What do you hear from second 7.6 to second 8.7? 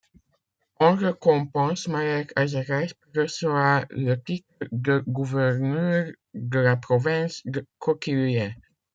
Kohkiluyeh.